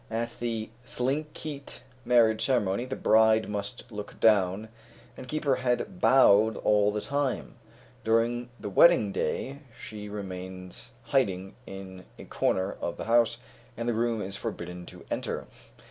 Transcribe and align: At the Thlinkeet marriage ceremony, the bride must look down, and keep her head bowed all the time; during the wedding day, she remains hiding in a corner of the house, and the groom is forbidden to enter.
At 0.09 0.39
the 0.39 0.71
Thlinkeet 0.83 1.83
marriage 2.05 2.43
ceremony, 2.43 2.85
the 2.85 2.95
bride 2.95 3.47
must 3.47 3.91
look 3.91 4.19
down, 4.19 4.69
and 5.15 5.27
keep 5.27 5.45
her 5.45 5.57
head 5.57 6.01
bowed 6.01 6.57
all 6.57 6.91
the 6.91 7.01
time; 7.01 7.53
during 8.03 8.49
the 8.59 8.71
wedding 8.71 9.11
day, 9.11 9.59
she 9.79 10.09
remains 10.09 10.93
hiding 11.03 11.53
in 11.67 12.05
a 12.17 12.25
corner 12.25 12.71
of 12.81 12.97
the 12.97 13.03
house, 13.05 13.37
and 13.77 13.87
the 13.87 13.93
groom 13.93 14.23
is 14.23 14.35
forbidden 14.35 14.87
to 14.87 15.05
enter. 15.11 15.45